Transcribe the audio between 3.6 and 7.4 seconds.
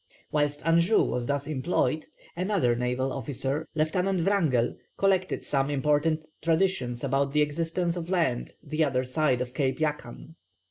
Lieutenant Wrangell, collected some important traditions about